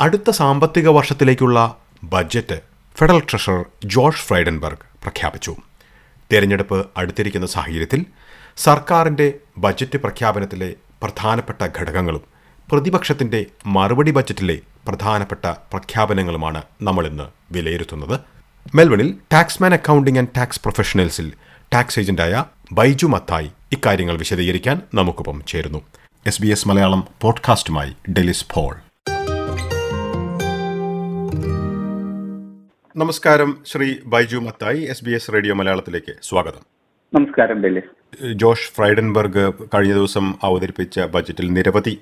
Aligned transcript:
അടുത്ത 0.00 0.30
സാമ്പത്തിക 0.30 0.88
വർഷത്തിലേക്കുള്ള 0.88 1.76
budget 2.04 2.60
federal 2.98 3.22
treasurer 3.30 3.64
George 3.84 4.18
Frydenberg 4.18 4.78
പ്രഖ്യാപിച്ചു. 4.78 5.56
തെരഞ്ഞെടുപ്പ് 6.32 6.86
അടുത്തിരിക്കുന്ന 6.96 7.46
സാഹചര്യത്തിൽ 7.46 8.04
സർക്കാരിന്റെ 8.56 9.32
ബജറ്റ് 9.58 9.98
പ്രഖ്യാപനത്തിലെ 9.98 10.74
പ്രധാനപ്പെട്ട 11.02 11.68
ഘടകങ്ങളും 11.80 12.20
പ്രതിപക്ഷത്തിന്റെ 12.72 13.46
മറുപടി 13.66 14.10
ബജറ്റിലെ 14.10 14.58
പ്രധാനപ്പെട്ട 14.88 15.46
പ്രഖ്യാപനങ്ങളുമാണ് 15.46 16.62
നമ്മൾ 16.82 17.06
ഇന്ന് 17.06 17.24
വിലയിരുത്തുന്നത്. 17.52 18.20
മെൽബണിൽ 18.74 19.14
ടാക്സ്മാൻ 19.32 19.74
അക്കൗണ്ടിംഗ് 19.74 20.18
ആൻഡ് 20.18 20.28
ടാക്സ് 20.36 20.60
പ്രൊഫഷണൽസിൽ 20.60 21.32
ടാക്സ് 21.74 22.00
ഏജന്റായ 22.00 22.44
ബൈജു 22.72 23.06
മത്തായി 23.06 23.50
ഇക്കാര്യങ്ങൾ 23.72 24.16
വിശദീകരിക്കാൻ 24.16 24.80
നമുക്കൊപ്പം 24.94 25.42
ചേരുന്നു. 25.46 25.82
എസ് 26.26 26.42
ബി 26.42 26.46
എസ് 26.46 26.68
മലയാളം 26.68 27.08
പോഡ്കാസ്റ്റുമായി 27.20 27.92
ഡെലിസ് 28.12 28.46
പോൾ. 28.54 28.76
നമസ്കാരം 32.96 33.50
Shri 33.70 33.86
Baiju 34.12 34.38
Mathai 34.44 34.80
S 34.92 35.04
B 35.06 35.12
S 35.16 35.32
radio 35.32 35.54
മലയാളത്തിലേക്ക് 35.58 36.12
സ്വാഗതം. 36.28 36.62
നമസ്കാരം 37.12 37.58
ജോഷ് 38.42 38.70
ഫ്രൈഡൻബർഗ് 38.76 39.44
കഴിഞ്ഞ 39.74 39.92
ദിവസം 39.98 40.26
അവതരിപ്പിച്ച 40.48 41.04
ബജറ്റിൽ 41.14 41.46
നിരവധി 41.56 41.94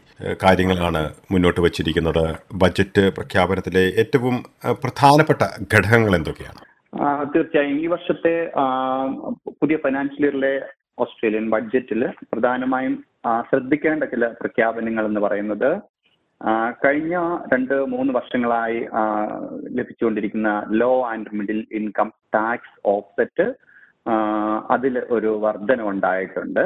കാര്യങ്ങളാണ് 0.44 1.02
മുന്നോട്ട് 1.32 1.60
വച്ചിരിക്കുന്നത്. 1.66 2.24
ബജറ്റ് 2.62 3.04
പ്രഖ്യാപനത്തിലെ 3.16 3.84
ഏറ്റവും 4.02 4.36
പ്രധാനപ്പെട്ട 4.84 5.42
ഘടകങ്ങൾ 5.74 6.14
എന്തൊക്കെയാണ്? 6.20 6.60
തീർച്ചയായും. 7.34 7.76
ഈ 7.84 7.86
വർഷത്തെ 7.94 8.34
പുതിയ 9.60 9.78
ഫൈനാൻഷ്യൽ 9.84 10.26
ഇയറിലെ 10.26 10.54
ഓസ്ട്രേലിയൻ 11.04 11.46
ബഡ്ജറ്റിൽ 11.56 12.02
പ്രധാനമായും 12.32 12.96
ശ്രദ്ധിക്കേണ്ട 13.50 14.04
ചില 14.14 14.26
പ്രഖ്യാപനങ്ങൾ 14.40 15.04
എന്ന് 15.10 15.22
പറയുന്നത് 15.26 15.70
കഴിഞ്ഞ 16.84 17.14
രണ്ട് 17.52 17.74
മൂന്ന് 17.94 18.10
വർഷങ്ങളായി 18.14 18.80
ലഭിച്ചുകൊണ്ടിരിക്കുന്ന 19.78 20.50
low 20.80 20.92
and 21.10 21.32
middle 21.38 21.60
income 21.78 22.12
tax 22.34 22.76
offset 22.86 23.46
അതിൽ 24.70 24.94
ഒരു 25.16 25.30
വർധന 25.44 25.80
ഉണ്ടായിട്ടുണ്ട്. 25.92 26.64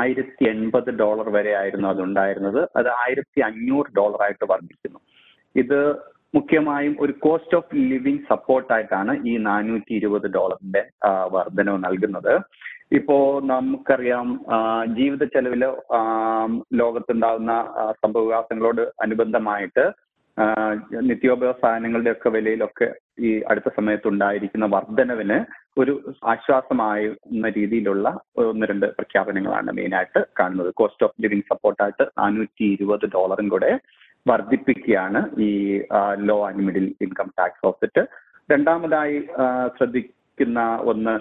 ആയിരത്തി 0.00 0.44
എൺപത് 0.50 0.90
ഡോളർ 1.00 1.26
വരെ 1.30 1.52
ആയിരുന്നു 1.56 1.88
അത് 1.88 2.00
ഉണ്ടായിരുന്നത്. 2.02 2.60
അത് 2.76 2.88
ആയിരത്തി 3.02 3.40
അഞ്ഞൂറ് 3.48 3.90
ഡോളർ 3.96 4.22
ആയിട്ട് 4.26 4.46
വർദ്ധിക്കുന്നു. 4.52 5.00
ഇത് 5.62 5.78
മുഖ്യമായും 6.36 6.94
ഒരു 7.00 7.12
കോസ്റ്റ് 7.24 7.56
ഓഫ് 7.58 7.76
ലിവിങ് 7.90 8.24
സപ്പോർട്ടായിട്ടാണ് 8.30 9.12
ഈ 9.30 9.34
നാനൂറ്റി 9.50 9.92
ഇരുപത് 10.00 10.26
ഡോളറിന്റെ 10.38 10.82
വർധനവ് 11.36 11.84
നൽകുന്നത്. 11.84 12.34
ഇപ്പോ 12.92 13.16
നമുക്കറിയാം 13.44 14.26
ജീവിത 14.96 15.24
ചെലവിൽ 15.26 15.62
ആ, 15.94 16.00
ലോകത്തുണ്ടാകുന്ന 16.74 17.54
സംഭവവികാസങ്ങളോട് 18.02 18.84
അനുബന്ധമായിട്ട് 19.02 19.84
നിത്യോപയോഗ 21.06 21.52
സാധനങ്ങളുടെ 21.62 22.10
ഒക്കെ 22.10 22.28
വിലയിലൊക്കെ 22.28 22.86
ഈ 23.20 23.30
അടുത്ത 23.48 23.68
സമയത്ത് 23.76 24.08
ഉണ്ടായിരിക്കുന്ന 24.08 24.66
വർധനവിന് 24.66 25.38
ഒരു 25.78 25.94
ആശ്വാസമായിരുന്ന 26.32 27.48
രീതിയിലുള്ള 27.48 28.06
ഒന്ന് 28.44 28.66
രണ്ട് 28.66 28.86
പ്രഖ്യാപനങ്ങളാണ് 28.98 29.72
മെയിനായിട്ട് 29.72 30.20
കാണുന്നത്. 30.40 30.70
കോസ്റ്റ് 30.74 31.06
ഓഫ് 31.06 31.22
ലിവിംഗ് 31.22 31.48
സപ്പോർട്ടായിട്ട് 31.50 32.04
നാനൂറ്റി 32.18 32.66
ഇരുപത് 32.74 33.06
ഡോളറും 33.14 33.48
കൂടെ 33.48 33.72
വർദ്ധിപ്പിക്കുകയാണ് 34.26 35.20
ഈ 35.40 35.50
low 36.28 36.38
and 36.48 36.64
middle 36.66 36.86
income 37.00 37.28
tax 37.38 37.66
offset. 37.66 38.04
രണ്ടാമതായി 38.48 39.18
ശ്രദ്ധിക്കുന്ന 39.76 40.60
ഒന്ന് 40.84 41.14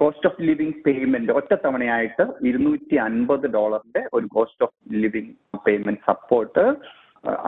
കോസ്റ്റ് 0.00 0.26
ഓഫ് 0.28 0.42
ലിവിംഗ് 0.48 0.78
പേയ്മെന്റ് 0.86 1.32
ഒറ്റത്തവണയായിട്ട് 1.32 2.24
ഇരുന്നൂറ്റി 2.48 2.96
അൻപത് 3.06 3.46
ഡോളറിന്റെ 3.56 4.02
ഒരു 4.16 4.26
cost 4.34 4.64
of 4.66 4.76
living 5.02 5.32
payment 5.66 6.04
support 6.10 6.64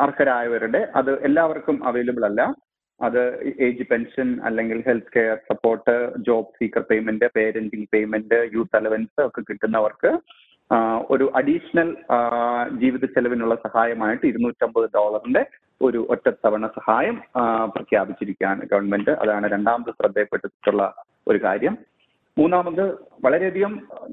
അർഹരായവരുടെ. 0.04 0.80
അത് 1.00 1.10
എല്ലാവർക്കും 1.28 1.76
അവൈലബിൾ 1.88 2.24
അല്ല. 2.30 2.42
അത് 3.00 3.20
ഏജ് 3.66 3.84
പെൻഷൻ 3.90 4.28
അല്ലെങ്കിൽ 4.48 4.78
health 4.86 5.12
care 5.16 5.36
support 5.52 5.94
job 6.28 6.56
seeker 6.58 6.82
payment 6.90 7.26
parenting 7.36 7.88
payment 7.92 8.38
youth 8.54 8.76
allowance 8.76 9.20
ഒക്കെ 9.26 9.42
കിട്ടുന്നവർക്ക് 9.50 10.10
ഒരു 11.14 11.26
അഡീഷണൽ 11.40 11.90
ജീവിത 12.80 13.04
ചെലവിനുള്ള 13.14 13.54
സഹായമായിട്ട് 13.66 14.24
ഇരുന്നൂറ്റമ്പത് 14.26 14.86
ഡോളറിന്റെ 14.96 15.42
ഒരു 15.80 16.00
ഒറ്റത്തവണ 16.14 16.66
സഹായം 16.78 17.16
പ്രഖ്യാപിച്ചിരിക്കുകയാണ് 17.76 18.62
ഗവൺമെന്റ്. 18.72 19.10
അതാണ് 19.22 19.46
രണ്ടാമത് 19.54 19.92
ശ്രദ്ധയപ്പെട്ടിട്ടുള്ള 20.00 20.82
ഒരു 21.28 21.38
കാര്യം. 21.46 21.76
മൂന്നാമത് 22.38 22.84
വളരെയധികം 23.24 23.72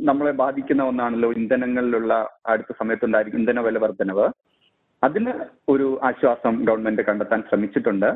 നമ്മളെ 0.09 0.31
ബാധിക്കുന്ന 0.43 0.83
ഒന്നാണല്ലോ 0.91 1.29
ഇന്ധനങ്ങളിലുള്ള 1.41 2.13
അടുത്ത 2.51 2.71
സമയത്തുണ്ടായിരിക്കും 2.79 3.41
ഇന്ധന 3.41 3.61
വില 3.67 3.77
വർധനവ് 3.83 4.27
അതിന് 5.03 5.33
ഒരു 5.73 5.87
ആശ്വാസം 6.09 6.53
ഗവൺമെന്റ് 6.67 7.03
കണ്ടെത്താൻ 7.09 7.41
ശ്രമിച്ചിട്ടുണ്ട്. 7.49 8.09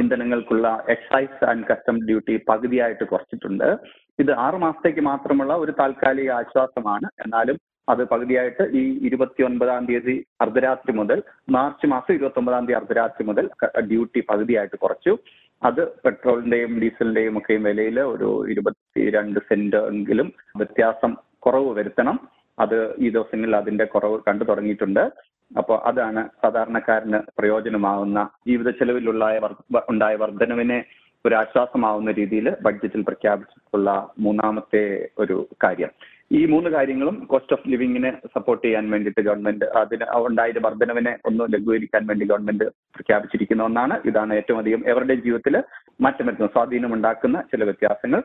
ഇന്ധനങ്ങൾക്കുള്ള 0.00 0.66
എക്സൈസ് 0.94 1.38
ആൻഡ് 1.50 1.66
കസ്റ്റം 1.70 1.96
ഡ്യൂട്ടി 2.08 2.34
പകുതിയായിട്ട് 2.50 3.04
കുറച്ചിട്ടുണ്ട്. 3.12 3.68
ഇത് 4.22 4.32
ആറു 4.44 4.58
മാസത്തേക്ക് 4.64 5.02
മാത്രമുള്ള 5.10 5.54
ഒരു 5.64 5.72
താൽക്കാലിക 5.80 6.30
ആശ്വാസമാണ്. 6.40 7.08
എന്നാലും 7.24 7.58
അത് 7.92 8.02
പകുതിയായിട്ട് 8.12 8.64
ഈ 8.80 8.82
ഇരുപത്തി 9.08 9.42
ഒൻപതാം 9.48 9.82
തീയതി 9.88 10.16
അർദ്ധരാത്രി 10.44 10.92
മുതൽ 11.00 11.18
മാർച്ച് 11.56 11.86
മാസം 11.92 12.12
ഇരുപത്തി 12.18 12.40
ഒമ്പതാം 12.40 12.64
തീയതി 12.68 12.78
അർദ്ധരാത്രി 12.80 13.24
മുതൽ 13.28 13.46
ഡ്യൂട്ടി 13.90 14.20
പകുതിയായിട്ട് 14.30 14.78
കുറച്ചു. 14.84 15.12
അത് 15.62 16.02
പെട്രോളിന്റെയും 16.04 16.80
ഡീസലിന്റെയും 16.80 17.38
ഒക്കെ 17.38 17.54
വിലയിൽ 17.54 18.00
ഒരു 18.00 18.46
ഇരുപത്തി 18.48 19.10
രണ്ട് 19.10 19.40
സെന്റ് 19.40 19.76
എങ്കിലും 19.76 20.32
വ്യത്യാസം 20.56 21.16
കുറവ് 21.38 21.70
വരുത്തണം. 21.78 22.20
അത് 22.58 22.96
ഈ 22.96 23.10
ദിവസങ്ങളിൽ 23.10 23.56
അതിന്റെ 23.56 23.84
കുറവ് 23.84 24.18
കണ്ടു 24.28 24.44
തുടങ്ങിയിട്ടുണ്ട്. 24.44 25.12
അപ്പോൾ 25.56 25.78
അതാണ് 25.84 26.28
സാധാരണക്കാരന് 26.42 27.18
പ്രയോജനമാവുന്ന 27.38 28.30
ജീവിത 28.48 28.70
ചെലവിലുള്ള 28.70 29.24
ഉണ്ടായ 29.88 30.14
വർധനവിനെ 30.14 30.84
ഒരു 31.26 31.34
ആശ്വാസമാവുന്ന 31.34 32.10
രീതിയിൽ 32.10 32.56
ബഡ്ജറ്റിൽ 32.62 33.02
പ്രഖ്യാപിച്ചിട്ടുള്ള 33.02 34.10
മൂന്നാമത്തെ 34.18 35.08
ഒരു 35.18 35.48
കാര്യം. 35.64 35.88
ഈ 36.30 36.40
മൂന്ന് 36.52 36.68
കാര്യങ്ങളും 36.70 37.16
കോസ്റ്റ് 37.30 37.54
ഓഫ് 37.56 37.68
ലിവിങ്ങിനെ 37.72 38.10
സപ്പോർട്ട് 38.34 38.62
ചെയ്യാൻ 38.66 38.86
വേണ്ടിയിട്ട് 38.92 39.22
ഗവൺമെന്റ് 39.28 39.66
അതിന് 39.80 40.06
ഉണ്ടായ 40.28 40.52
വർധനവിനെ 40.64 41.12
ഒന്ന് 41.28 41.44
ലഘൂകരിക്കാൻ 41.54 42.02
വേണ്ടി 42.06 42.24
ഗവൺമെന്റ് 42.30 42.66
പ്രഖ്യാപിച്ചിരിക്കുന്ന 42.96 43.62
ഒന്നാണ്. 43.68 43.96
ഇതാണ് 44.10 44.34
ഏറ്റവും 44.34 44.58
അധികം 44.62 44.82
എവരുടെ 44.92 45.14
ജീവിതത്തിൽ 45.14 45.56
മാറ്റം 46.04 46.26
വരുത്തുന്ന 46.26 46.50
സ്വാധീനം 46.56 46.94
ഉണ്ടാക്കുന്ന 46.96 47.40
ചില 47.52 47.64
വ്യത്യാസങ്ങൾ. 47.64 48.22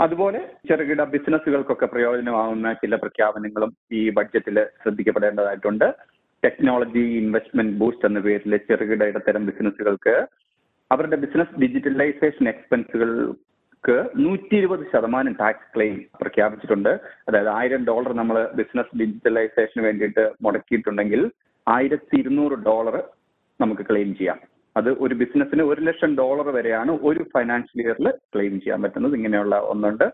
അതുപോലെ 0.00 0.40
ചെറുകിട 0.68 1.02
ബിസിനസ്സുകൾക്കൊക്കെ 1.14 1.86
പ്രയോജനമാവുന്ന 1.86 2.72
ചില 2.72 2.94
പ്രഖ്യാപനങ്ങളും 2.94 3.70
ഈ 3.92 4.10
ബഡ്ജറ്റിൽ 4.10 4.58
ശ്രദ്ധിക്കപ്പെടേണ്ടതായിട്ടുണ്ട്. 4.82 5.86
ടെക്നോളജി 6.42 7.04
ഇൻവെസ്റ്റ്മെന്റ് 7.20 7.76
ബൂസ്റ്റ് 7.78 8.06
എന്ന 8.08 8.20
പേരിൽ 8.20 8.56
ചെറുകിട 8.68 9.02
ഇടത്തരം 9.12 9.46
ബിസിനസ്സുകൾക്ക് 9.46 10.14
അവരുടെ 10.90 11.16
ബിസിനസ് 11.16 11.60
ഡിജിറ്റലൈസേഷൻ 11.60 12.46
എക്സ്പെൻസുകൾക്ക് 13.86 14.24
നൂറ്റി 14.24 14.54
ഇരുപത് 14.60 14.84
ശതമാനം 14.92 15.32
ടാക്സ് 15.40 15.68
ക്ലെയിം 15.74 15.96
പ്രഖ്യാപിച്ചിട്ടുണ്ട്. 16.20 16.92
അതായത് 17.28 17.50
ആയിരം 17.58 17.82
ഡോളർ 17.84 18.12
നമ്മൾ 18.20 18.36
ബിസിനസ് 18.60 18.96
ഡിജിറ്റലൈസേഷന് 19.00 19.82
വേണ്ടിയിട്ട് 19.86 20.24
മുടക്കിയിട്ടുണ്ടെങ്കിൽ 20.42 21.22
ആയിരത്തി 21.66 22.16
ഇരുന്നൂറ് 22.22 22.56
ഡോളർ 22.68 22.96
നമുക്ക് 23.60 23.84
ക്ലെയിം 23.90 24.10
ചെയ്യാം. 24.18 24.38
അത് 24.76 24.90
ഒരു 25.04 25.14
ബിസിനസ്സിന് 25.20 25.62
ഒരു 25.72 25.80
ലക്ഷം 25.88 26.10
ഡോളർ 26.22 26.48
വരെയാണ് 26.56 26.92
ഒരു 27.10 27.22
ഫൈനാൻഷ്യൽ 27.34 27.82
ഇയറിൽ 27.84 28.08
ക്ലെയിം 28.34 28.56
ചെയ്യാൻ 28.64 28.80
പറ്റുന്നത്. 28.82 29.14
ഇങ്ങനെയുള്ള 29.14 29.56
ഒന്നുണ്ട്. 29.72 30.06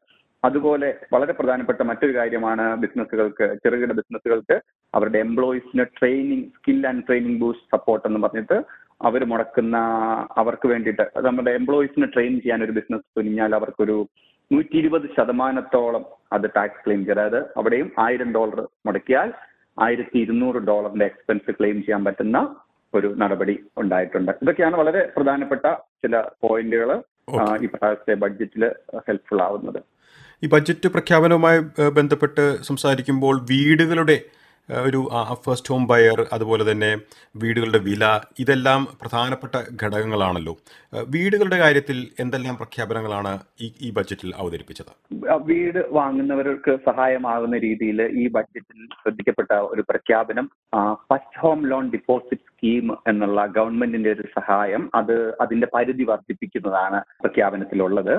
അതുപോലെ 0.45 0.89
വളരെ 1.13 1.33
പ്രധാനപ്പെട്ട 1.33 1.81
മറ്റൊരു 1.89 2.15
കാര്യമാണ് 2.17 2.65
ബിസിനസ്സുകൾക്ക് 2.85 3.47
ചെറുകിട 3.65 3.93
ബിസിനസ്സുകൾക്ക് 3.99 4.57
അവരുടെ 4.95 5.19
എംപ്ലോയീസിന് 5.27 5.85
training 5.99 6.49
skill 6.57 6.81
and 6.89 7.05
training 7.09 7.39
boost 7.43 7.69
support 7.75 8.07
എന്ന് 8.09 8.21
പറഞ്ഞിട്ട് 8.25 8.57
അവർ 9.09 9.23
മുടക്കുന്ന 9.31 9.77
അവർക്ക് 10.41 10.67
വേണ്ടിയിട്ട്. 10.73 11.05
നമ്മുടെ 11.27 11.53
എംപ്ലോയീസിനെ 11.61 12.09
ട്രെയിൻ 12.15 12.35
ചെയ്യാൻ 12.43 12.61
ഒരു 12.67 12.75
ബിസിനസ് 12.79 13.07
തുനിഞ്ഞാൽ 13.19 13.55
അവർക്കൊരു 13.59 13.97
നൂറ്റി 14.51 14.77
ഇരുപത് 14.83 15.07
ശതമാനത്തോളം 15.17 16.05
അത് 16.37 16.47
ടാക്സ് 16.57 16.83
ക്ലെയിം 16.85 17.01
ചെയ്യും. 17.05 17.17
അതായത് 17.17 17.41
അവിടെയും 17.61 17.89
ആയിരം 18.05 18.31
ഡോളർ 18.37 18.61
മുടക്കിയാൽ 18.87 19.31
ആയിരത്തി 19.87 20.19
ഇരുന്നൂറ് 20.25 20.61
ഡോളറിന്റെ 20.71 21.07
എക്സ്പെൻസ് 21.11 21.55
ക്ലെയിം 21.59 21.79
ചെയ്യാൻ 21.87 22.03
പറ്റുന്ന 22.09 22.39
ഒരു 22.95 23.09
നടപടി 23.23 23.55
ഉണ്ടായിട്ടുണ്ട്. 23.83 24.33
ഇതൊക്കെയാണ് 24.43 24.77
വളരെ 24.81 25.03
പ്രധാനപ്പെട്ട 25.17 25.67
ചില 26.03 26.17
പോയിന്റുകൾ 26.45 26.91
ഈ 27.65 27.69
പ്രാവശ്യത്തെ 27.75 28.15
ബഡ്ജറ്റിൽ 28.25 28.65
ഹെൽപ്ഫുൾ 29.07 29.41
ആവുന്നത്. 29.47 29.81
ഈ 30.45 30.49
ബഡ്ജറ്റ് 30.55 30.89
പ്രഖ്യാപനവുമായി 30.95 31.61
ബന്ധപ്പെട്ട് 31.99 32.45
സംസാരിക്കുമ്പോൾ 32.69 33.35
വീടുകളുടെ 33.51 34.17
ഒരു 34.69 35.01
ഫസ്റ്റ് 35.45 35.73
ഹോം 35.73 35.83
ബയർ 35.87 36.19
അതുപോലെ 36.33 36.65
തന്നെ 36.71 36.91
വീടുകളുടെ 37.43 37.79
വില 37.79 38.05
ഇതെല്ലാം 38.39 38.81
പ്രധാനപ്പെട്ട 39.01 39.55
ഘടകങ്ങളാണല്ലോ. 39.83 40.55
വീടുകളുടെ 41.15 41.59
കാര്യത്തിൽ 41.59 41.99
എന്തെല്ലാം 42.21 42.57
പ്രഖ്യാപനങ്ങളാണ് 42.57 43.33
ഈ 43.61 43.69
ഈ 43.81 43.91
ബഡ്ജറ്റിൽ 43.91 44.33
അവതരിപ്പിച്ചത്? 44.37 44.93
വീട് 45.51 45.81
വാങ്ങുന്നവർക്ക് 45.93 46.79
സഹായമാകുന്ന 46.89 47.59
രീതിയിൽ 47.59 48.03
ഈ 48.03 48.29
ബഡ്ജറ്റിൽ 48.29 48.81
ശ്രദ്ധിക്കപ്പെട്ട 49.03 49.53
ഒരു 49.73 49.85
പ്രഖ്യാപനം 49.91 50.49
first 51.11 51.41
home 51.41 51.61
loan 51.67 51.91
deposit 51.91 52.47
scheme 52.51 52.97
എന്നുള്ള 53.09 53.47
ഗവൺമെന്റിന്റെ 53.47 54.13
ഒരു 54.13 54.27
സഹായം 54.39 54.91
അത് 54.95 55.17
അതിന്റെ 55.41 55.69
പരിധി 55.75 56.05
വർദ്ധിപ്പിക്കുന്നതാണ് 56.05 57.01
പ്രഖ്യാപനത്തിലുള്ളത്. 57.21 58.15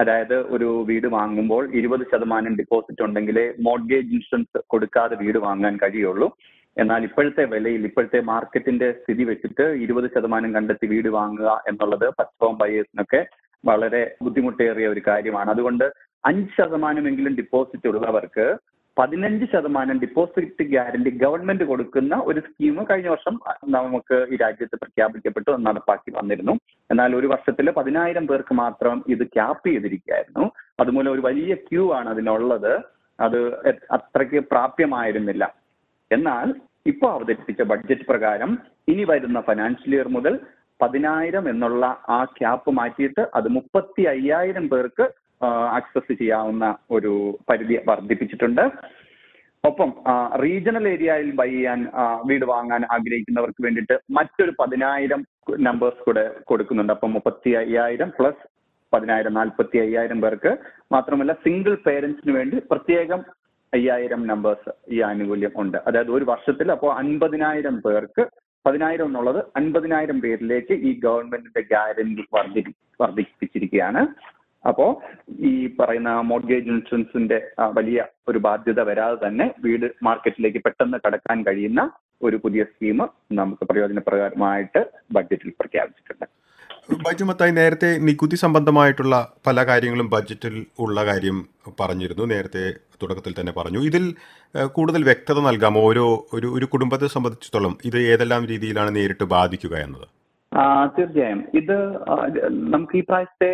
അതായത് 0.00 0.36
ഒരു 0.54 0.68
വീട് 0.88 1.06
വാങ്ങുമ്പോൾ 1.16 1.62
ഇരുപത് 1.78 2.04
ശതമാനം 2.12 2.52
ഡിപ്പോസിറ്റ് 2.56 3.02
ഉണ്ടെങ്കിലേ 3.02 3.44
മോർഗേജ് 3.68 4.14
ഇൻഷുറൻസ് 4.16 4.58
കൊടുക്കാതെ 4.66 5.16
വീട് 5.16 5.38
വാങ്ങാൻ 5.38 5.76
കഴിയുള്ളൂ. 5.82 6.28
എന്നാൽ 6.76 7.02
ഇപ്പോഴത്തെ 7.04 7.44
വിലയിൽ 7.44 7.84
ഇപ്പോഴത്തെ 7.86 8.20
മാർക്കറ്റിന്റെ 8.32 8.88
സ്ഥിതി 8.92 9.24
വെച്ചിട്ട് 9.24 9.64
ഇരുപത് 9.84 10.06
ശതമാനം 10.14 10.54
കണ്ടെത്തി 10.54 10.86
വീട് 10.86 11.08
വാങ്ങുക 11.08 11.50
എന്നുള്ളത് 11.68 12.06
ഫസ്റ്റ് 12.18 12.44
ഹോം 12.44 12.56
ബയേഴ്സിനൊക്കെ 12.58 13.20
വളരെ 13.64 14.02
ബുദ്ധിമുട്ടേറിയ 14.22 14.88
ഒരു 14.88 15.02
കാര്യമാണ്. 15.06 15.50
അതുകൊണ്ട് 15.50 15.86
അഞ്ച് 16.24 16.52
ശതമാനമെങ്കിലും 16.58 17.34
ഡിപ്പോസിറ്റ് 17.36 17.88
ഉള്ളവർക്ക് 17.88 18.46
പതിനഞ്ച് 18.98 19.46
ശതമാനം 19.52 19.96
ഡിപ്പോസിറ്റ് 20.00 20.64
ഗ്യാരണ്ടി 20.72 21.10
ഗവൺമെന്റ് 21.22 21.64
കൊടുക്കുന്ന 21.64 22.14
ഒരു 22.24 22.40
സ്കീം 22.40 22.78
കഴിഞ്ഞ 22.90 23.08
വർഷം 23.08 23.34
നമുക്ക് 23.76 24.16
ഈ 24.32 24.36
രാജ്യത്ത് 24.36 24.76
പ്രഖ്യാപിക്കപ്പെട്ടു 24.76 25.50
നടപ്പാക്കി 25.66 26.10
വന്നിരുന്നു. 26.10 26.54
എന്നാൽ 26.90 27.16
ഒരു 27.16 27.26
വർഷത്തിൽ 27.26 27.70
പതിനായിരം 27.70 28.26
പേർക്ക് 28.26 28.54
മാത്രം 28.54 29.04
ഇത് 29.08 29.24
ക്യാപ്പ് 29.26 29.68
ചെയ്തിരിക്കുകയായിരുന്നു. 29.68 30.46
അതുമൂലം 30.80 31.12
ഒരു 31.12 31.20
വലിയ 31.20 31.54
ക്യൂ 31.68 31.84
ആണ് 31.98 32.08
അതിനുള്ളത്. 32.08 32.72
അത് 33.20 33.38
അത്രയ്ക്ക് 33.90 34.40
പ്രാപ്യമായിരുന്നില്ല. 34.52 35.44
എന്നാൽ 36.10 36.48
ഇപ്പോൾ 36.86 37.10
അവതരിപ്പിച്ച 37.12 37.62
ബഡ്ജറ്റ് 37.62 38.04
പ്രകാരം 38.10 38.50
ഇനി 38.88 39.04
വരുന്ന 39.04 39.40
ഫൈനാൻഷ്യൽ 39.40 39.94
ഇയർ 39.94 40.08
മുതൽ 40.08 40.34
പതിനായിരം 40.82 41.48
എന്നുള്ള 41.48 41.84
ആ 42.08 42.24
ക്യാപ്പ് 42.38 42.70
മാറ്റിയിട്ട് 42.70 43.22
അത് 43.34 43.48
മുപ്പത്തി 43.48 44.02
അയ്യായിരം 44.02 44.68
പേർക്ക് 44.68 45.06
ആക്സസ് 45.46 46.12
ചെയ്യാവുന്ന 46.12 46.76
ഒരു 46.90 47.38
പരിധി 47.50 47.76
വർദ്ധിപ്പിച്ചിട്ടുണ്ട്. 47.88 48.64
ഒപ്പം 49.64 49.90
റീജിയണൽ 50.42 50.88
ഏരിയയിൽ 50.88 51.30
ബൈ 51.40 51.48
ചെയ്യാൻ 51.50 51.80
വീട് 52.26 52.44
വാങ്ങാൻ 52.44 52.82
ആഗ്രഹിക്കുന്നവർക്ക് 52.94 53.62
വേണ്ടിയിട്ട് 53.64 53.98
മറ്റൊരു 54.10 54.52
പതിനായിരം 54.60 55.26
നമ്പേഴ്സ് 55.66 56.04
കൂടെ 56.06 56.24
കൊടുക്കുന്നുണ്ട്. 56.50 56.92
അപ്പം 56.92 57.12
മുപ്പത്തി 57.12 57.50
അയ്യായിരം 57.50 58.12
പ്ലസ് 58.18 58.44
പതിനായിരം 58.94 59.34
നാൽപ്പത്തി 59.34 59.78
അയ്യായിരം 59.78 60.20
പേർക്ക് 60.20 60.52
മാത്രമല്ല 60.92 61.32
സിംഗിൾ 61.32 61.74
പേരൻസിന് 61.86 62.32
വേണ്ടി 62.38 62.58
പ്രത്യേകം 62.70 63.20
അയ്യായിരം 63.72 64.26
നമ്പേഴ്സ് 64.26 64.70
ഈ 64.94 65.00
ആനുകൂല്യം 65.08 65.52
ഉണ്ട്. 65.62 65.78
അതായത് 65.86 66.10
ഒരു 66.10 66.24
വർഷത്തിൽ 66.24 66.72
അപ്പോൾ 66.72 66.92
അൻപതിനായിരം 67.00 67.76
പേർക്ക് 67.86 68.24
പതിനായിരം 68.66 69.06
എന്നുള്ളത് 69.06 69.44
അൻപതിനായിരം 69.56 70.20
പേരിലേക്ക് 70.20 70.74
ഈ 70.88 71.00
ഗവൺമെന്റിന്റെ 71.00 71.60
ഗ്യാരണ്ടി 71.60 72.24
വർദ്ധി 72.36 72.62
വർദ്ധിപ്പിച്ചിരിക്കുകയാണ്. 73.00 74.02
അപ്പോ 74.64 75.02
ഈ 75.40 75.52
പറയുന്ന 75.80 76.10
മോർഗേജ് 76.20 76.70
ഇൻഷുറൻസിന്റെ 76.74 77.38
വലിയ 77.74 78.04
ഒരു 78.28 78.38
ബാധ്യത 78.38 78.80
വരാതെ 78.80 79.26
തന്നെ 79.26 79.54
വീട് 79.64 79.86
മാർക്കറ്റിലേക്ക് 80.02 80.58
പെട്ടെന്ന് 80.58 80.98
കടക്കാൻ 81.06 81.42
കഴിയുന്ന 81.42 81.90
ഒരു 82.22 82.36
പുതിയ 82.36 82.64
സ്കീം 82.64 83.00
നമുക്ക് 83.32 83.64
പ്രയോജനപ്രകാരമായിട്ട് 83.64 84.82
ബഡ്ജറ്റിൽ 85.12 85.50
പ്രഖ്യാപിച്ചിട്ടുണ്ട്. 85.50 86.26
ബൈജുമത്തായി 87.06 87.50
നേരത്തെ 87.50 87.88
നികുതി 87.98 88.36
സംബന്ധമായിട്ടുള്ള 88.36 89.14
പല 89.46 89.64
കാര്യങ്ങളും 89.66 90.10
ബഡ്ജറ്റിൽ 90.10 90.66
ഉള്ള 90.78 91.04
കാര്യം 91.06 91.38
പറഞ്ഞിരുന്നു 91.80 92.24
നേരത്തെ 92.26 92.62
തുടക്കത്തിൽ 93.02 93.34
തന്നെ 93.40 93.52
പറഞ്ഞു. 93.52 93.78
ഇതിൽ 93.78 94.04
കൂടുതൽ 94.72 95.04
വ്യക്തത 95.04 95.40
നൽകാമോ? 95.40 95.80
ഓരോ 95.80 96.06
ഒരു 96.34 96.46
ഒരു 96.46 96.64
കുടുംബത്തെ 96.64 97.06
സംബന്ധിച്ചിടത്തോളം 97.06 97.78
ഇത് 97.84 97.98
ഏതെല്ലാം 98.12 98.46
രീതിയിലാണ് 98.46 98.96
നേരിട്ട് 98.96 99.24
ബാധിക്കുക 99.24 99.76
എന്നത്? 99.76 100.06
തീർച്ചയായും. 100.96 101.40
ഇത് 101.60 101.76
നമുക്ക് 102.74 102.94
ഈ 102.96 103.02
പ്രാവശ്യത്തെ 103.08 103.50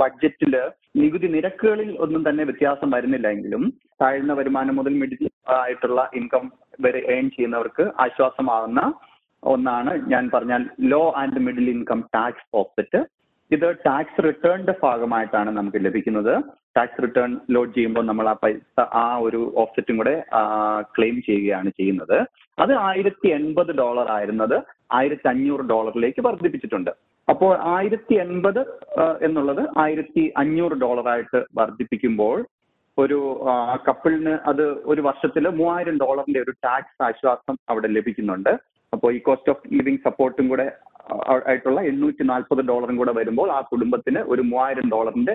ബഡ്ജറ്റിൽ 0.00 0.54
നികുതി 1.00 1.28
നിരക്കുകളിൽ 1.34 1.90
ഒന്നും 2.04 2.22
തന്നെ 2.28 2.44
വ്യത്യാസം 2.44 2.90
വരുന്നില്ല 2.96 3.28
എങ്കിലും 3.36 3.64
താഴ്ന്ന 4.02 4.32
വരുമാനം 4.32 4.76
മുതൽ 4.76 4.94
മിഡിൽ 5.00 5.24
ആയിട്ടുള്ള 5.58 6.02
ഇൻകം 6.20 6.46
വരെ 6.84 7.00
ഏൺ 7.16 7.26
ചെയ്യുന്നവർക്ക് 7.36 7.84
ആശ്വാസമാകുന്ന 8.04 8.80
ഒന്നാണ് 9.42 9.92
ഞാൻ 10.12 10.24
പറഞ്ഞാൽ 10.34 10.62
low 10.92 11.02
and 11.22 11.42
middle 11.46 11.68
income 11.74 12.00
tax 12.14 12.48
offset. 12.60 13.00
ഇത് 13.50 13.66
ടാക്സ് 13.86 14.22
റിട്ടേണിന്റെ 14.24 14.74
ഭാഗമായിട്ടാണ് 14.82 15.50
നമുക്ക് 15.56 15.78
ലഭിക്കുന്നത്. 15.84 16.32
ടാക്സ് 16.76 17.02
റിട്ടേൺ 17.02 17.32
ലോഡ് 17.54 17.74
ചെയ്യുമ്പോൾ 17.74 18.04
നമ്മൾ 18.06 18.26
ആ 18.28 18.36
പൈസ 18.42 18.86
ആ 19.02 19.06
ഒരു 19.26 19.40
ഓഫ്സെറ്റും 19.62 19.96
കൂടെ 19.96 20.14
ക്ലെയിം 20.96 21.22
ചെയ്യുകയാണ് 21.28 21.70
ചെയ്യുന്നത്. 21.80 22.18
അത് 22.62 22.72
ആയിരത്തി 22.88 23.28
എൺപത് 23.38 23.70
ഡോളർ 23.80 24.06
ആയിരുന്നത് 24.16 24.56
ആയിരത്തി 24.98 25.28
അഞ്ഞൂറ് 25.32 25.64
ഡോളറിലേക്ക് 25.72 26.20
വർദ്ധിപ്പിച്ചിട്ടുണ്ട്. 26.26 26.92
അപ്പോൾ 27.28 27.52
ആയിരത്തി 27.76 28.14
എൺപത് 28.24 28.60
എന്നുള്ളത് 29.26 29.62
ആയിരത്തി 29.84 30.22
അഞ്ഞൂറ് 30.42 30.76
ഡോളറായിട്ട് 30.84 31.40
വർദ്ധിപ്പിക്കുമ്പോൾ 31.58 32.36
ഒരു 32.98 33.18
കപ്പിളിന് 33.86 34.34
അത് 34.50 34.62
ഒരു 34.92 35.00
വർഷത്തിൽ 35.06 35.44
മൂവായിരം 35.60 35.96
ഡോളറിന്റെ 36.04 36.40
ഒരു 36.44 36.52
ടാക്സ് 36.66 37.02
ആശ്വാസം 37.08 37.56
അവിടെ 37.70 37.88
ലഭിക്കുന്നുണ്ട്. 37.96 38.52
അപ്പോൾ 38.92 39.10
ഈ 39.16 39.18
കോസ്റ്റ് 39.26 39.52
ഓഫ് 39.52 39.68
ലിവിംഗ് 39.78 40.04
സപ്പോർട്ടും 40.06 40.46
കൂടെ 40.52 40.66
ആയിട്ടുള്ള 41.48 41.80
എണ്ണൂറ്റി 41.90 42.22
നാൽപ്പത് 42.30 42.62
ഡോളറും 42.70 42.96
കൂടെ 43.00 43.12
വരുമ്പോൾ 43.18 43.48
ആ 43.56 43.60
കുടുംബത്തിന് 43.72 44.20
ഒരു 44.32 44.42
മൂവായിരം 44.50 44.86
ഡോളറിന്റെ 44.94 45.34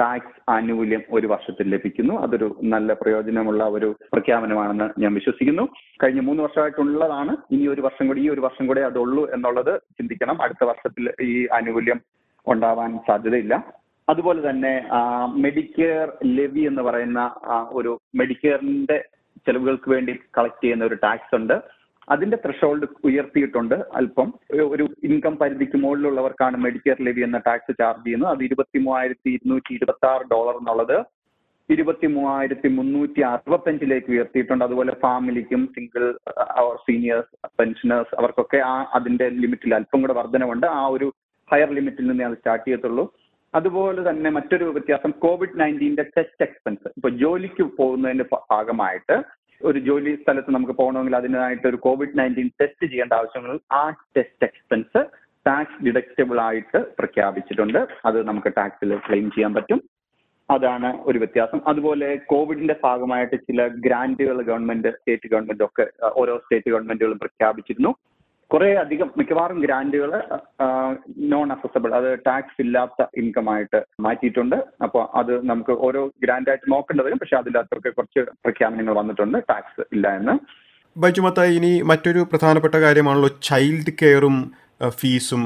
ടാക്സ് 0.00 0.50
ആനുകൂല്യം 0.50 1.02
ഒരു 1.10 1.26
വർഷത്തിൽ 1.26 1.74
ലഭിക്കുന്നു. 1.74 2.14
അതൊരു 2.18 2.56
നല്ല 2.62 2.92
പ്രയോജനമുള്ള 2.92 3.64
ഒരു 3.64 3.96
പ്രഖ്യാപനമാണെന്ന് 4.12 5.00
ഞാൻ 5.00 5.14
വിശ്വസിക്കുന്നു. 5.14 5.68
കഴിഞ്ഞ 6.02 6.20
മൂന്ന് 6.20 6.42
വർഷമായിട്ടുള്ളതാണ്. 6.42 7.36
ഇനി 7.50 7.66
ഒരു 7.66 7.80
വർഷം 7.80 8.06
കൂടി 8.06 8.20
ഈ 8.20 8.28
ഒരു 8.28 8.40
വർഷം 8.40 8.66
കൂടെ 8.66 8.80
അതുള്ളൂ 8.80 9.30
എന്നുള്ളത് 9.30 9.80
ചിന്തിക്കണം. 9.80 10.42
അടുത്ത 10.42 10.64
വർഷത്തിൽ 10.64 11.12
ഈ 11.20 11.46
ആനുകൂല്യം 11.52 12.00
ഉണ്ടാവാൻ 12.46 12.98
സാധ്യതയില്ല. 13.06 13.74
അതുപോലെ 14.08 14.50
തന്നെ 14.50 14.88
മെഡിക്കെയർ 15.34 16.12
ലെവി 16.24 16.60
എന്ന് 16.60 16.82
പറയുന്ന 16.82 17.34
ഒരു 17.68 18.00
മെഡിക്കെയറിന്റെ 18.14 19.04
ചെലവുകൾക്ക് 19.46 19.90
വേണ്ടി 19.90 20.12
കളക്ട് 20.38 20.62
ചെയ്യുന്ന 20.62 20.84
ഒരു 20.84 20.94
ടാക്സ് 20.94 21.34
ഉണ്ട്. 21.36 21.56
അതിന്റെ 22.08 22.36
ത്രഷോൾഡ് 22.44 22.86
ഉയർത്തിയിട്ടുണ്ട് 23.08 23.74
അല്പം. 23.98 24.28
ഒരു 24.74 24.84
ഇൻകം 25.08 25.34
പരിധിക്ക് 25.42 25.76
മുകളിലുള്ളവർക്കാണ് 25.84 26.56
മെഡിക്കെയർ 26.64 26.98
ലെവി 27.06 27.22
എന്ന 27.28 27.38
ടാക്സ് 27.46 27.72
ചാർജ് 27.80 28.04
ചെയ്യുന്നത്. 28.06 28.30
അത് 28.34 28.42
ഇരുപത്തി 28.48 28.78
മൂവായിരത്തി 28.86 29.30
ഇരുന്നൂറ്റി 29.36 29.72
ഇരുപത്തി 29.78 30.06
ആറ് 30.12 30.24
ഡോളർ 30.34 30.56
എന്നുള്ളത് 30.60 30.96
ഇരുപത്തി 31.68 32.06
മൂവായിരത്തി 32.16 32.68
മുന്നൂറ്റി 32.78 33.20
അറുപത്തഞ്ചിലേക്ക് 33.30 34.10
ഉയർത്തിയിട്ടുണ്ട്. 34.14 34.64
അതുപോലെ 34.64 34.92
ഫാമിലിക്കും 35.04 35.62
സിംഗിൾ 35.76 36.04
അവർ 36.60 36.74
സീനിയേഴ്സ് 36.86 37.32
പെൻഷനേഴ്സ് 37.60 38.14
അവർക്കൊക്കെ 38.20 38.58
ആ 38.72 38.74
അതിന്റെ 38.98 39.28
ലിമിറ്റിൽ 39.42 39.74
അല്പം 39.78 40.02
കൂടെ 40.04 40.16
വർധനമുണ്ട് 40.20 40.66
ആ 40.80 40.82
ഒരു 40.96 41.08
ഹയർ 41.52 41.70
ലിമിറ്റിൽ 41.78 42.06
നിന്നേ 42.10 42.24
അത് 42.28 42.36
സ്റ്റാർട്ട് 42.40 42.66
ചെയ്യത്തുള്ളൂ. 42.66 43.04
അതുപോലെ 43.54 44.00
തന്നെ 44.10 44.30
മറ്റൊരു 44.36 44.64
വ്യത്യാസം 44.76 45.10
കോവിഡ് 45.24 45.58
നയന്റീന്റെ 45.60 46.04
ടെസ്റ്റ് 46.16 46.44
എക്സ്പെൻസ് 46.46 46.88
ഇപ്പൊ 46.96 47.10
ജോലിക്ക് 47.22 47.64
പോകുന്നതിന്റെ 47.80 48.26
ഭാഗമായിട്ട് 48.52 49.16
ഒരു 49.62 49.78
ജോലി 49.78 50.14
സ്ഥലത്ത് 50.14 50.50
നമുക്ക് 50.50 50.72
പോകണമെങ്കിൽ 50.72 51.16
അതിനായിട്ട് 51.16 51.66
ഒരു 51.66 51.76
കോവിഡ് 51.76 52.18
നയന്റീൻ 52.18 52.50
ടെസ്റ്റ് 52.60 52.86
ചെയ്യേണ്ട 52.86 53.12
ആവശ്യങ്ങൾ 53.12 53.58
ആ 53.72 53.90
ടെസ്റ്റ് 53.90 54.44
എക്സ്പെൻസ് 54.44 55.04
ടാക്സ് 55.46 55.84
ഡിഡക്റ്റബിൾ 55.84 56.40
ആയിട്ട് 56.40 56.78
പ്രഖ്യാപിച്ചിട്ടുണ്ട്. 56.78 57.86
അത് 58.04 58.28
നമുക്ക് 58.28 58.52
ടാക്സിൽ 58.56 58.96
ക്ലെയിം 58.96 59.30
ചെയ്യാൻ 59.30 59.54
പറ്റും. 59.54 59.82
അതാണ് 60.50 61.02
ഒരു 61.02 61.18
വ്യത്യാസം. 61.18 61.60
അതുപോലെ 61.66 62.16
കോവിഡിന്റെ 62.16 62.76
ഭാഗമായിട്ട് 62.84 63.36
ചില 63.36 63.66
ഗ്രാന്റുകൾ 63.66 64.42
ഗവൺമെന്റ് 64.42 64.88
സ്റ്റേറ്റ് 64.88 65.30
ഗവൺമെന്റ് 65.30 65.64
ഒക്കെ 65.64 65.86
ഓരോ 66.02 66.38
സ്റ്റേറ്റ് 66.38 66.70
ഗവൺമെന്റുകളും 66.70 67.18
പ്രഖ്യാപിച്ചിരുന്നു. 67.18 67.94
കുറെ 68.52 68.68
അധികം 68.82 69.08
മിക്കവാറും 69.18 69.58
ഗ്രാൻഡുകൾ 69.64 70.10
നോൺ 71.32 71.46
അസസബിൾ 71.54 71.90
അത് 71.98 72.10
ടാക്സ് 72.26 72.60
ഇല്ലാത്ത 72.64 73.06
ഇൻകം 73.22 73.46
ആയിട്ട് 73.54 73.78
മാറ്റിയിട്ടുണ്ട്. 74.06 74.56
അപ്പോൾ 74.86 75.02
അത് 75.20 75.32
നമുക്ക് 75.50 75.74
ഓരോ 75.86 76.02
ഗ്രാൻഡായിട്ട് 76.24 76.66
നോക്കേണ്ടി 76.74 77.04
വരും 77.06 77.20
പക്ഷെ 77.22 77.36
അതിനകത്തൊക്കെ 77.40 77.90
കുറച്ച് 77.96 78.22
പ്രഖ്യാപനങ്ങൾ 78.44 78.94
വന്നിട്ടുണ്ട് 79.00 79.38
ടാക്സ് 79.50 79.84
ഇല്ല 79.96 80.08
എന്ന്. 80.20 80.34
ബൈജുമത്തായി 80.96 81.54
ഇനി 81.60 81.72
മറ്റൊരു 81.90 82.20
പ്രധാനപ്പെട്ട 82.32 82.76
കാര്യമാണല്ലോ 82.86 83.30
ചൈൽഡ് 83.48 83.94
കെയറും 84.02 84.36
ഫീസും 85.00 85.42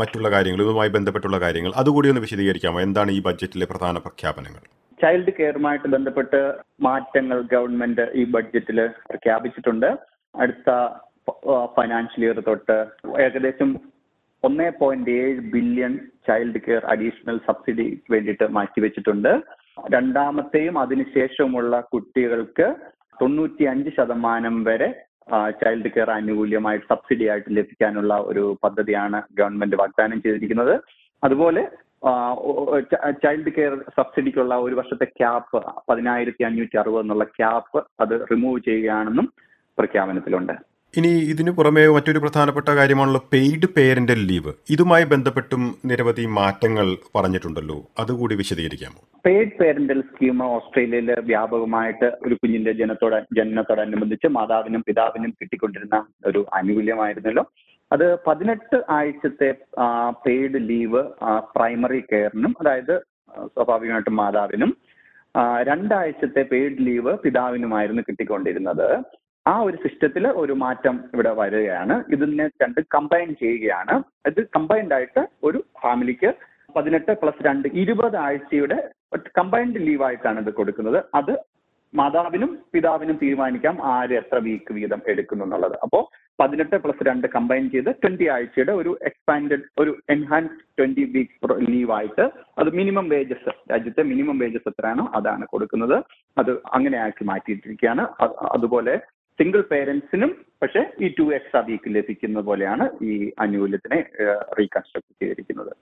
മറ്റുള്ള 0.00 0.28
കാര്യങ്ങൾ 0.34 0.60
ഇതുമായി 0.64 0.90
ബന്ധപ്പെട്ടുള്ള 0.96 1.38
കാര്യങ്ങൾ. 1.44 1.72
അതുകൂടി 1.82 2.10
ഒന്ന് 2.12 2.22
വിശദീകരിക്കാമോ? 2.24 2.78
എന്താണ് 2.86 3.10
ഈ 3.18 3.20
ബഡ്ജറ്റിലെ 3.28 3.66
പ്രധാന 3.72 3.98
പ്രഖ്യാപനങ്ങൾ? 4.06 4.62
ചൈൽഡ് 5.02 5.32
കെയറുമായിട്ട് 5.38 5.88
ബന്ധപ്പെട്ട് 5.94 6.40
മാറ്റങ്ങൾ 6.86 7.38
ഗവൺമെന്റ് 7.54 8.06
ഈ 8.20 8.24
ബഡ്ജറ്റിൽ 8.36 8.78
പ്രഖ്യാപിച്ചിട്ടുണ്ട്. 9.10 9.90
അടുത്ത 10.34 10.70
ഫൈനാൻഷ്യൽ 11.76 12.24
ഇയർ 12.26 12.38
തൊട്ട് 12.48 12.76
ഏകദേശം 13.24 13.70
ഒന്നേ 14.44 14.68
പോയിന്റ് 14.80 15.12
ഏഴ് 15.22 15.40
billion 15.54 15.92
child 16.26 16.60
care 16.66 16.82
additional 16.92 17.38
subsidy 17.48 17.86
വേണ്ടിയിട്ട് 18.12 18.46
മാറ്റിവെച്ചിട്ടുണ്ട് 18.56 19.32
രണ്ടാമത്തെയും 19.94 20.76
അതിനുശേഷമുള്ള 20.82 21.80
കുട്ടികൾക്ക് 21.92 22.66
തൊണ്ണൂറ്റി 23.20 23.64
അഞ്ച് 23.72 23.90
ശതമാനം 23.96 24.56
വരെ 24.68 24.88
ചൈൽഡ് 25.62 25.90
കെയർ 25.94 26.10
ആനുകൂല്യമായിട്ട് 26.16 26.86
സബ്സിഡി 26.92 27.24
ആയിട്ട് 27.32 27.50
ലഭിക്കാനുള്ള 27.58 28.14
ഒരു 28.30 28.44
പദ്ധതിയാണ് 28.64 29.18
ഗവൺമെന്റ് 29.38 29.80
വാഗ്ദാനം 29.82 30.18
ചെയ്തിരിക്കുന്നത്. 30.24 30.74
അതുപോലെ 31.22 31.62
ചൈൽഡ് 33.22 33.52
കെയർ 33.56 33.74
സബ്സിഡിക്കുള്ള 33.98 34.54
ഒരു 34.66 34.74
വർഷത്തെ 34.80 35.06
ക്യാപ്പ് 35.20 35.60
പതിനായിരത്തി 35.88 36.42
അഞ്ഞൂറ്റി 36.48 36.76
അറുപത് 36.82 37.04
എന്നുള്ള 37.04 37.24
ക്യാപ്പ് 37.38 37.80
അത് 38.02 38.14
റിമൂവ് 38.32 38.60
ചെയ്യുകയാണെന്നും 38.68 39.28
പ്രഖ്യാപനത്തിലുണ്ട്. 39.78 40.54
ഇനി 40.98 41.08
ഇതിനു 41.32 41.50
പുറമെ 41.50 41.82
മറ്റൊരു 41.88 42.18
പ്രധാനപ്പെട്ട 42.18 42.68
കാര്യമാണല്ലോ 42.68 43.20
പെയ്ഡ് 43.32 43.68
പേരന്റൽ 43.76 44.20
ലീവ് 44.26 44.52
ഇതുമായി 44.70 45.04
ബന്ധപ്പെട്ടും 45.04 45.62
നിരവധി 45.84 46.24
മാറ്റങ്ങൾ 46.38 46.86
പറഞ്ഞിട്ടുണ്ടല്ലോ. 47.14 47.76
അതുകൂടി 47.98 48.34
വിശദീകരിക്കാമോ? 48.34 49.00
പെയ്ഡ് 49.24 49.58
പേരന്റൽ 49.60 50.00
സ്കീം 50.00 50.42
ഓസ്ട്രേലിയയിൽ 50.42 51.10
വ്യാപകമായിട്ട് 51.20 52.08
ഒരു 52.26 52.34
കുഞ്ഞിന്റെ 52.34 52.72
ജനത്തോട് 52.72 53.18
ജനനത്തോടനുബന്ധിച്ച് 53.36 54.26
മാതാവിനും 54.28 54.84
പിതാവിനും 54.86 55.34
കിട്ടിക്കൊണ്ടിരുന്ന 55.42 55.98
ഒരു 56.26 56.46
ആനുകൂല്യമായിരുന്നല്ലോ. 56.54 57.44
അത് 57.92 58.06
പതിനെട്ട് 58.26 58.78
ആഴ്ചത്തെ 58.90 59.50
പെയ്ഡ് 60.26 60.68
ലീവ് 60.68 61.02
പ്രൈമറി 61.56 62.00
കെയറിനും 62.00 62.54
അതായത് 62.60 62.94
സ്വാഭാവികമായിട്ടും 63.44 64.16
മാതാവിനും 64.16 64.76
രണ്ടാഴ്ചത്തെ 65.62 66.42
പെയ്ഡ് 66.52 66.86
ലീവ് 66.86 67.18
പിതാവിനുമായിരുന്നു 67.18 68.02
കിട്ടിക്കൊണ്ടിരുന്നത്. 68.02 68.88
ആ 69.52 69.54
ഒരു 69.66 69.76
സിസ്റ്റത്തിൽ 69.84 70.24
ഒരു 70.42 70.54
മാറ്റം 70.62 70.96
ഇവിടെ 71.14 71.32
വരികയാണ്. 71.40 71.96
ഇതിനെ 72.14 72.46
രണ്ട് 72.62 72.80
കമ്പൈൻ 72.94 73.28
ചെയ്യുകയാണ്. 73.42 73.96
ഇത് 74.30 74.40
കമ്പൈൻഡ് 74.56 74.94
ആയിട്ട് 74.96 75.22
ഒരു 75.48 75.58
ഫാമിലിക്ക് 75.82 76.30
പതിനെട്ട് 76.76 77.12
പ്ലസ് 77.20 77.44
രണ്ട് 77.48 77.68
ഇരുപത് 77.82 78.16
ആഴ്ചയുടെ 78.26 78.78
കമ്പൈൻഡ് 79.38 79.82
ലീവായിട്ടാണ് 79.86 80.38
ഇത് 80.44 80.50
കൊടുക്കുന്നത്. 80.60 80.98
അത് 81.20 81.34
മാതാവിനും 81.94 82.50
പിതാവിനും 82.74 83.16
തീരുമാനിക്കാം 83.22 83.76
ആര് 83.94 84.14
എത്ര 84.20 84.36
വീക്ക് 84.46 84.72
വീതം 84.78 85.00
എടുക്കുന്നു 85.12 85.44
എന്നുള്ളത്. 85.44 85.76
അപ്പോൾ 85.84 86.02
പതിനെട്ട് 86.40 86.76
പ്ലസ് 86.84 87.04
രണ്ട് 87.08 87.26
കമ്പൈൻ 87.34 87.64
ചെയ്ത് 87.74 87.90
ട്വന്റി 88.02 88.26
ആഴ്ചയുടെ 88.34 88.72
ഒരു 88.80 88.90
എക്സ്പാൻഡഡ് 89.08 89.64
ഒരു 89.82 89.92
എൻഹാൻസ്ഡ് 90.14 90.64
ട്വന്റി 90.78 91.04
വീക്ക് 91.14 91.58
ലീവ് 91.72 91.92
ആയിട്ട് 91.98 92.24
അത് 92.60 92.70
മിനിമം 92.78 93.06
വേജസ് 93.14 93.52
രാജ്യത്തെ 93.72 94.02
മിനിമം 94.10 94.38
വേജസ് 94.42 94.68
എത്രയാണോ 94.72 95.04
അതാണ് 95.20 95.46
കൊടുക്കുന്നത്. 95.52 95.96
അത് 96.38 96.52
അങ്ങനെ 96.78 96.98
ആക്കി 97.04 97.26
മാറ്റിയിട്ടിരിക്കുകയാണ് 97.30 98.04
അതുപോലെ 98.56 98.96
സിംഗിൾ 99.38 99.62
പേരൻസിനും 99.70 100.30
പക്ഷെ 100.62 100.82
ഈ 101.04 101.08
ടു 101.18 101.24
എക്സ് 101.34 101.62
വീക്ക് 101.68 101.88
ലഭിക്കുന്ന 101.96 102.40
പോലെയാണ് 102.40 102.84
ഈ 103.04 103.14
ആനുകൂല്യത്തിനെ 103.40 103.98
റീകൺസ്ട്രക്ട് 104.58 105.12
ചെയ്തിരിക്കുന്നത്. 105.22 105.72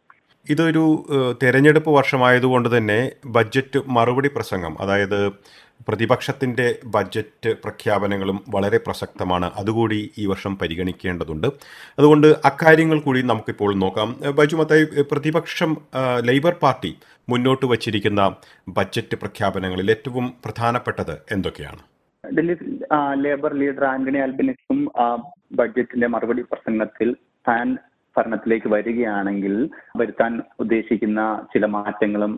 ഇതൊരു 0.52 0.82
തെരഞ്ഞെടുപ്പ് 1.42 1.90
വർഷമായതുകൊണ്ട് 1.90 2.68
തന്നെ 2.76 2.98
ബഡ്ജറ്റ് 3.36 3.78
മറുപടി 3.96 4.30
പ്രസംഗം 4.34 4.74
അതായത് 4.82 5.20
പ്രതിപക്ഷത്തിന്റെ 5.88 6.66
ബഡ്ജറ്റ് 6.94 7.50
പ്രഖ്യാപനങ്ങളും 7.62 8.38
വളരെ 8.54 8.78
പ്രസക്തമാണ്. 8.86 9.48
അതുകൂടി 9.60 10.00
ഈ 10.18 10.26
വർഷം 10.26 10.52
പരിഗണിക്കേണ്ടതുണ്ട്. 10.58 11.48
അതുകൊണ്ട് 11.98 12.28
അക്കാര്യങ്ങൾ 12.50 13.00
കൂടി 13.00 13.22
നമുക്കിപ്പോൾ 13.22 13.72
നോക്കാം. 13.84 14.10
ബൈജു 14.38 14.56
മത്തായി 14.56 14.84
പ്രതിപക്ഷം 15.12 15.72
ലേബർ 16.28 16.54
പാർട്ടി 16.62 16.92
മുന്നോട്ട് 17.28 17.66
വച്ചിരിക്കുന്ന 17.66 18.22
ബഡ്ജറ്റ് 18.68 19.16
പ്രഖ്യാപനങ്ങളിൽ 19.24 19.90
ഏറ്റവും 19.96 20.28
പ്രധാനപ്പെട്ടത് 20.44 21.16
എന്തൊക്കെയാണ്? 21.36 21.82
ഡൽഹി 22.36 22.54
ലേബർ 23.24 23.52
ലീഡർ 23.62 23.84
ആന്റണി 23.94 24.20
അൽബനിസും 24.26 24.78
ബഡ്ജറ്റിന്റെ 25.58 26.08
മറുപടി 26.14 26.42
പ്രസംഗത്തിൽ 26.52 27.10
താൻ 27.48 27.68
ഭരണത്തിലേക്ക് 28.16 28.68
വരികയാണെങ്കിൽ 28.74 29.54
വരുത്താൻ 30.00 30.32
ഉദ്ദേശിക്കുന്ന 30.62 31.20
ചില 31.52 31.66
മാറ്റങ്ങളും 31.76 32.32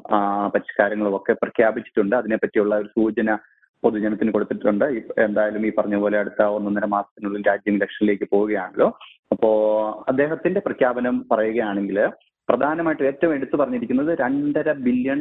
പരിഷ്കാരങ്ങളും 0.55 1.17
ഒക്കെ 1.19 1.33
പ്രഖ്യാപിച്ചിട്ടുണ്ട്. 1.43 2.15
അതിനെപ്പറ്റിയുള്ള 2.21 2.75
ഒരു 2.83 2.89
സൂചന 2.97 3.31
പൊതുജനത്തിന് 3.83 4.31
കൊടുത്തിട്ടുണ്ട്. 4.35 4.85
എന്തായാലും 5.27 5.65
ഈ 5.69 5.71
പറഞ്ഞ 5.79 5.97
പോലെ 6.03 6.17
അടുത്ത 6.23 6.43
ഒന്നൊന്നര 6.57 6.87
മാസത്തിനുള്ളിൽ 6.95 7.43
രാജ്യം 7.51 7.77
ഇലക്ഷനിലേക്ക് 7.79 8.27
പോവുകയാണല്ലോ. 8.35 8.89
അപ്പോ 9.33 9.51
അദ്ദേഹത്തിന്റെ 10.13 10.61
പ്രഖ്യാപനം 10.69 11.17
പറയുകയാണെങ്കിൽ 11.33 11.99
പ്രധാനമായിട്ടും 12.49 13.09
ഏറ്റവും 13.11 13.33
എടുത്തു 13.37 13.57
പറഞ്ഞിരിക്കുന്നത് 13.61 14.11
രണ്ടര 14.25 14.73
ബില്യൺ 14.87 15.21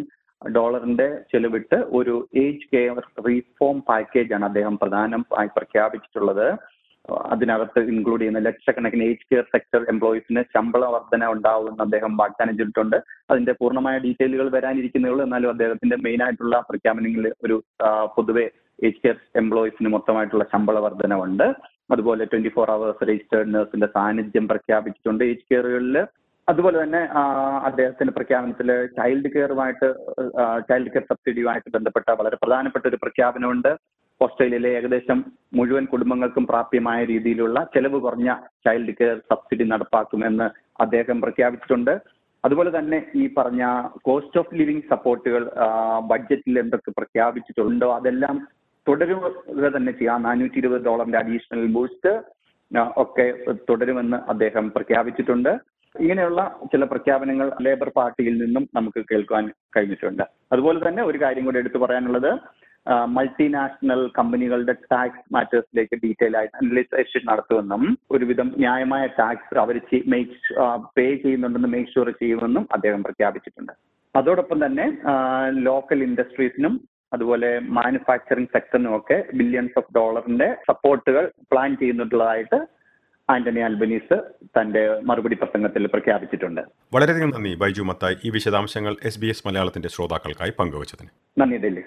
ഡോളറിന്റെ 0.55 1.07
ചെലവിട്ട് 1.31 1.77
ഒരു 1.99 2.15
ഏജ് 2.43 2.69
കെയർ 2.73 2.97
റീഫോം 3.27 3.77
പാക്കേജ് 3.89 4.33
ആണ് 4.37 4.45
അദ്ദേഹം 4.45 4.75
പ്രധാനമായി 4.81 5.49
പ്രഖ്യാപിച്ചിട്ടുള്ളത്. 5.57 6.47
അതിനകത്ത് 7.33 7.79
ഇൻക്ലൂഡ് 7.93 8.21
ചെയ്യുന്ന 8.21 8.39
ലക്ഷക്കണക്കിന് 8.39 9.07
ഏജ് 9.09 9.25
കെയർ 9.31 9.43
സെക്ടർ 9.53 9.81
എംപ്ലോയീസിന് 9.93 10.41
ശമ്പള 10.53 10.85
വർധന 10.95 11.27
ഉണ്ടാവുമെന്ന് 11.33 11.83
അദ്ദേഹം 11.85 12.11
വാഗ്ദാനം 12.21 12.57
ചെയ്തിട്ടുണ്ട്. 12.59 12.97
അതിന്റെ 13.31 13.53
പൂർണമായ 13.59 13.97
ഡീറ്റെയിലുകൾ 14.05 14.47
വരാനിരിക്കുന്നേ 14.57 15.09
ഉള്ളൂ 15.11 15.23
എന്നാലും 15.25 15.51
അദ്ദേഹത്തിന്റെ 15.53 15.97
മെയിൻ 16.05 16.23
ആയിട്ടുള്ള 16.27 16.57
പ്രഖ്യാപനങ്ങളിൽ 16.69 17.31
ഒരു 17.45 17.57
പൊതുവെ 18.15 18.45
ഏജ് 18.87 19.01
കെയർ 19.03 19.17
എംപ്ലോയീസിന് 19.43 19.91
മൊത്തമായിട്ടുള്ള 19.95 20.45
ശമ്പള 20.53 20.79
ഉണ്ട് 21.27 21.47
അതുപോലെ 21.93 22.25
ട്വന്റി 22.25 22.51
ഫോർ 22.55 22.67
അവേഴ്സ് 22.75 23.07
രജിസ്റ്റേർഡ് 23.09 23.53
നഴ്സിന്റെ 23.55 23.87
സാന്നിധ്യം 23.95 24.45
പ്രഖ്യാപിച്ചിട്ടുണ്ട്. 24.51 25.23
ഏജ് 25.23 25.45
കെയറുകളിൽ 25.51 25.97
അതുപോലെ 26.51 26.77
തന്നെ 26.83 27.01
അദ്ദേഹത്തിന്റെ 27.67 28.13
പ്രഖ്യാപനത്തിൽ 28.17 28.69
ചൈൽഡ് 28.97 29.29
കെയറുമായിട്ട് 29.33 29.87
ചൈൽഡ് 30.69 30.91
കെയർ 30.93 31.05
സബ്സിഡിയുമായിട്ട് 31.11 31.69
ബന്ധപ്പെട്ട 31.75 32.09
വളരെ 32.19 32.37
പ്രധാനപ്പെട്ട 32.41 32.85
ഒരു 32.91 32.99
പ്രഖ്യാപനമുണ്ട്. 33.03 33.71
ഓസ്ട്രേലിയയിലെ 34.21 34.69
ഏകദേശം 34.79 35.19
മുഴുവൻ 35.57 35.85
കുടുംബങ്ങൾക്കും 35.93 36.45
പ്രാപ്യമായ 36.51 36.99
രീതിയിലുള്ള 37.13 37.57
ചെലവ് 37.73 37.97
കുറഞ്ഞ 38.05 38.29
ചൈൽഡ് 38.65 38.95
കെയർ 38.99 39.17
സബ്സിഡി 39.31 39.65
നടപ്പാക്കുമെന്ന് 39.71 40.47
അദ്ദേഹം 40.83 41.17
പ്രഖ്യാപിച്ചിട്ടുണ്ട്. 41.25 41.93
അതുപോലെ 42.45 42.71
തന്നെ 42.77 42.97
ഈ 43.21 43.23
പറഞ്ഞ 43.37 43.63
കോസ്റ്റ് 44.07 44.39
ഓഫ് 44.41 44.55
ലിവിംഗ് 44.59 44.87
സപ്പോർട്ടുകൾ 44.93 45.43
ബഡ്ജറ്റിൽ 46.11 46.59
എന്തൊക്കെ 46.63 46.91
പ്രഖ്യാപിച്ചിട്ടുണ്ടോ 46.99 47.87
അതെല്ലാം 47.99 48.35
തുടരുക 48.87 49.69
തന്നെ 49.75 49.91
ചെയ്യാം. 49.99 50.19
നാനൂറ്റി 50.27 50.59
ഇരുപത് 50.61 50.83
ഡോളറിന്റെ 50.87 51.19
അഡീഷണൽ 51.23 51.63
ബൂസ്റ്റ് 51.77 52.11
ഒക്കെ 53.03 53.25
തുടരുമെന്ന് 53.69 54.17
അദ്ദേഹം 54.33 54.65
പ്രഖ്യാപിച്ചിട്ടുണ്ട്. 54.75 55.53
ഇങ്ങനെയുള്ള 56.03 56.41
ചില 56.71 56.83
പ്രഖ്യാപനങ്ങൾ 56.91 57.47
ലേബർ 57.65 57.89
പാർട്ടിയിൽ 57.97 58.35
നിന്നും 58.43 58.63
നമുക്ക് 58.77 59.01
കേൾക്കാൻ 59.11 59.43
കഴിഞ്ഞിട്ടുണ്ട്. 59.75 60.23
അതുപോലെ 60.53 60.79
തന്നെ 60.87 61.01
ഒരു 61.09 61.17
കാര്യം 61.23 61.45
കൂടി 61.45 61.61
എടുത്തു 61.61 61.79
പറയാനുള്ളത് 61.83 62.31
മൾട്ടിനാഷണൽ 63.17 64.01
കമ്പനികളുടെ 64.17 64.73
ടാക്സ് 64.91 65.23
മാറ്റേഴ്സിലേക്ക് 65.35 65.95
ഡീറ്റെയിൽ 66.03 66.35
ആയിട്ട് 66.39 66.57
അനലൈസേഷൻ 66.61 67.21
നടത്തുമെന്നും 67.29 67.83
ഒരുവിധം 68.15 68.49
ന്യായമായ 68.63 69.05
ടാക്സ് 69.19 69.57
അവർ 69.63 69.77
മേക്ക് 70.13 70.35
പേ 70.97 71.05
ചെയ്യുന്നുണ്ടെന്ന് 71.23 71.71
മേക്ക് 71.75 71.93
ഷുവർ 71.93 72.11
ചെയ്യുമെന്നും 72.21 72.65
അദ്ദേഹം 72.77 73.01
പ്രഖ്യാപിച്ചിട്ടുണ്ട്. 73.07 73.73
അതോടൊപ്പം 74.15 74.59
തന്നെ 74.65 74.85
ലോക്കൽ 75.69 76.01
ഇൻഡസ്ട്രീസിനും 76.09 76.75
അതുപോലെ 77.13 77.49
മാനുഫാക്ചറിംഗ് 77.79 78.53
സെക്ടറിനും 78.53 78.93
ഒക്കെ 78.99 79.17
ബില്യൺസ് 79.39 79.77
ഓഫ് 79.81 79.93
ഡോളറിന്റെ 79.97 80.47
സപ്പോർട്ടുകൾ 80.69 81.25
പ്ലാൻ 81.51 81.71
ചെയ്യുന്നുള്ളതായിട്ട് 81.81 82.59
ആന്റണി 83.29 83.59
അൽബനീസ് 83.59 84.21
തന്റെ 84.43 84.99
മറുപടി 85.03 85.35
പ്രസംഗത്തിൽ 85.35 85.87
പ്രഖ്യാപിച്ചിട്ടുണ്ട്. 85.87 86.61
വളരെയധികം 86.93 87.29
നന്ദി 87.29 87.55
ബൈജു 87.55 87.81
മത്തായി. 87.81 88.15
ഈ 88.25 88.29
വിശദാംശങ്ങൾ 88.29 88.95
എസ് 89.03 89.19
ബി 89.19 89.27
എസ് 89.27 89.47
മലയാളത്തിന്റെ 89.47 89.89
ശ്രോതാക്കൾക്കായി 89.89 90.53
പങ്കുവച്ചതിന്. 90.59 91.09
നന്ദി 91.41 91.57
ഡൽഹി 91.57 91.81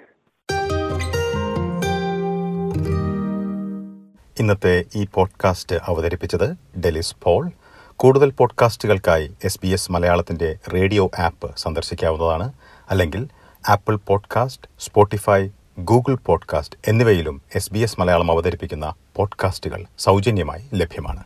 ഇന്നത്തെ 4.41 4.85
ഈ 4.97 5.07
പോഡ്കാസ്റ്റ് 5.15 5.77
അവതരിപ്പിച്ചത് 5.77 6.53
ഡെലിസ് 6.81 7.17
പോൾ. 7.23 7.51
കൂടുതൽ 7.97 8.31
പോഡ്കാസ്റ്റുകൾക്കായി 8.31 9.35
എസ് 9.45 9.61
ബി 9.63 9.69
എസ് 9.69 9.93
മലയാളത്തിന്റെ 9.93 10.57
റേഡിയോ 10.75 11.11
ആപ്പ് 11.19 11.57
സന്ദർശിക്കാവുന്നതാണ്. 11.57 12.53
അല്ലെങ്കിൽ 12.91 13.29
Apple 13.69 13.97
podcast 14.07 14.69
Spotify 14.79 15.49
Google 15.79 16.17
podcast 16.27 16.79
എന്നിവയിലും 16.89 17.43
എസ് 17.55 17.75
ബി 17.75 17.79
എസ് 17.79 18.01
മലയാളം 18.01 18.31
അവതരിപ്പിക്കുന്ന 18.31 18.95
പോഡ്കാസ്റ്റുകൾ 19.17 19.85
സൗജന്യമായി 19.99 20.63
ലഭ്യമാണ്. 20.75 21.25